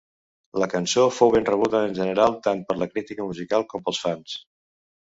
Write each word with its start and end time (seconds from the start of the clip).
La 0.61 0.67
cançó 0.71 1.03
fou 1.17 1.33
ben 1.35 1.45
rebuda 1.51 1.83
en 1.91 1.93
general 2.01 2.35
tant 2.49 2.65
per 2.71 2.79
la 2.81 2.89
crítica 2.95 3.31
musical 3.31 3.71
com 3.75 3.87
pels 3.89 4.07
fans. 4.09 4.41